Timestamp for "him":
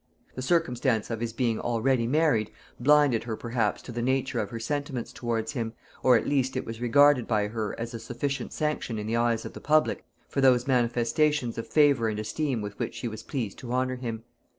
5.51-5.73, 13.97-14.23